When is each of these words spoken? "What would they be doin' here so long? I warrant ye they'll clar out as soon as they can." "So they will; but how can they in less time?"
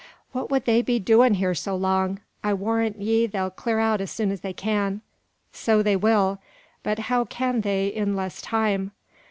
"What 0.31 0.49
would 0.49 0.65
they 0.65 0.81
be 0.81 0.97
doin' 0.97 1.35
here 1.35 1.53
so 1.53 1.75
long? 1.75 2.21
I 2.43 2.55
warrant 2.55 2.99
ye 2.99 3.27
they'll 3.27 3.51
clar 3.51 3.79
out 3.79 4.01
as 4.01 4.09
soon 4.09 4.31
as 4.31 4.41
they 4.41 4.51
can." 4.51 5.01
"So 5.53 5.83
they 5.83 5.95
will; 5.95 6.39
but 6.81 6.97
how 6.97 7.23
can 7.25 7.61
they 7.61 7.85
in 7.85 8.15
less 8.15 8.41
time?" 8.41 8.93